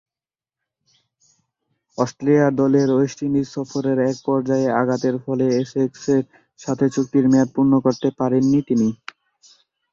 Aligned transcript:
Australia 1.97 2.47
দলের 2.59 2.87
West 2.91 3.19
Indies 3.27 3.47
সফরের 3.55 3.97
এক 4.09 4.17
পর্যায়ে 4.27 4.67
আঘাতের 4.81 5.15
ফলে 5.23 5.45
এসেক্সের 5.61 6.23
সাথে 6.59 6.85
চুক্তির 6.95 7.25
মেয়াদ 7.31 7.49
পূর্ণ 7.55 7.73
করতে 7.85 8.07
পারেননি 8.19 8.59
তিনি। 8.69 8.87